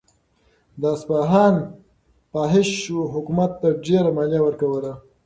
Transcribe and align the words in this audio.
د 0.81 0.83
اصفهان 0.95 1.55
فاحشو 2.31 2.99
حکومت 3.13 3.51
ته 3.61 3.67
ډېره 3.85 4.09
مالیه 4.17 4.41
ورکوله. 4.43 4.91